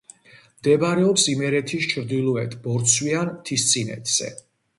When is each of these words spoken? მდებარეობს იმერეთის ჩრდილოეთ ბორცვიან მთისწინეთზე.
მდებარეობს 0.61 1.25
იმერეთის 1.33 1.85
ჩრდილოეთ 1.91 2.57
ბორცვიან 2.65 3.31
მთისწინეთზე. 3.37 4.33